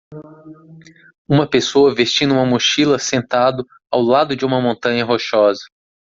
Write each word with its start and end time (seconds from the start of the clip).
uma 1.29 1.47
pessoa 1.47 1.93
vestindo 1.93 2.33
uma 2.33 2.43
mochila 2.43 2.97
sentado 2.97 3.67
ao 3.91 4.01
lado 4.01 4.35
de 4.35 4.43
uma 4.43 4.59
montanha 4.59 5.05
rochosa. 5.05 5.61